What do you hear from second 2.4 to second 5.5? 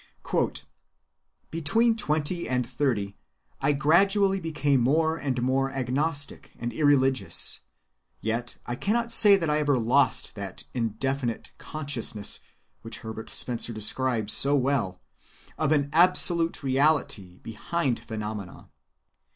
and thirty I gradually became more and